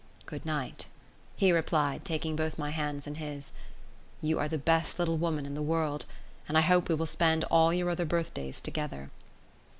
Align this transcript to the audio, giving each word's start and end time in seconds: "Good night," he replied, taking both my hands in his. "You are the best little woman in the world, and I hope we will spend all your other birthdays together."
"Good 0.25 0.47
night," 0.47 0.87
he 1.35 1.51
replied, 1.51 2.05
taking 2.05 2.35
both 2.35 2.57
my 2.57 2.71
hands 2.71 3.05
in 3.05 3.13
his. 3.21 3.51
"You 4.19 4.39
are 4.39 4.47
the 4.47 4.57
best 4.57 4.97
little 4.97 5.15
woman 5.17 5.45
in 5.45 5.53
the 5.53 5.61
world, 5.61 6.05
and 6.49 6.57
I 6.57 6.61
hope 6.61 6.89
we 6.89 6.95
will 6.95 7.05
spend 7.05 7.43
all 7.51 7.71
your 7.71 7.91
other 7.91 8.05
birthdays 8.05 8.61
together." 8.61 9.11